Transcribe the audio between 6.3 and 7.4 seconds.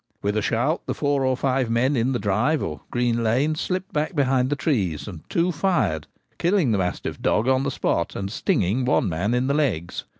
killing the mastiff,